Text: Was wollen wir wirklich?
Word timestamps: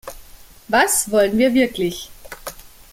Was 0.67 1.11
wollen 1.11 1.37
wir 1.37 1.53
wirklich? 1.53 2.09